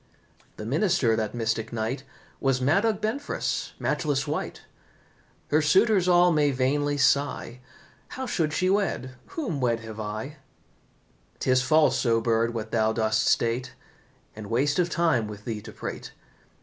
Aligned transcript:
The 0.57 0.65
minister 0.65 1.15
that 1.15 1.35
mystic 1.35 1.71
night 1.71 2.03
Was 2.39 2.59
Madog 2.59 3.01
Benfras, 3.01 3.73
matchless 3.77 4.25
wight. 4.25 4.63
Her 5.51 5.61
suitors 5.61 6.07
all 6.07 6.31
may 6.31 6.49
vainly 6.49 6.97
sigh, 6.97 7.59
How 8.07 8.25
should 8.25 8.51
she 8.51 8.67
wed, 8.67 9.11
whom 9.27 9.61
wed 9.61 9.81
have 9.81 9.99
I? 9.99 10.37
'Tis 11.37 11.61
false, 11.61 12.03
O 12.07 12.19
Bird, 12.19 12.51
what 12.51 12.71
thou 12.71 12.91
dost 12.91 13.27
state, 13.27 13.75
And 14.35 14.47
waste 14.49 14.79
of 14.79 14.89
time 14.89 15.27
with 15.27 15.45
thee 15.45 15.61
to 15.61 15.71
prate. 15.71 16.13